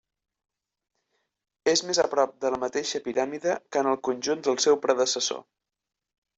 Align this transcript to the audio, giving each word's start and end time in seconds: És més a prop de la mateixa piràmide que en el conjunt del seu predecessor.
És 1.73 1.83
més 1.89 1.99
a 2.05 2.07
prop 2.15 2.33
de 2.47 2.51
la 2.55 2.59
mateixa 2.65 3.03
piràmide 3.09 3.59
que 3.77 3.85
en 3.85 3.93
el 3.95 4.03
conjunt 4.11 4.45
del 4.51 4.61
seu 4.69 4.83
predecessor. 4.89 5.49